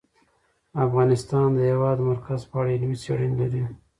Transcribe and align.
افغانستان 0.85 1.47
د 1.53 1.57
د 1.57 1.59
هېواد 1.71 1.97
مرکز 2.09 2.41
په 2.49 2.55
اړه 2.59 2.69
علمي 2.75 2.97
څېړنې 3.03 3.35
لري. 3.41 3.61